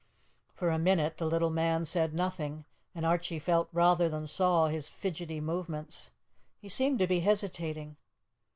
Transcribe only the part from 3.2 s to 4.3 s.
felt rather than